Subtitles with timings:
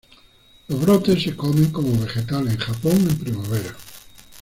[0.67, 3.75] Los brotes se comen como vegetal en Japón en primavera.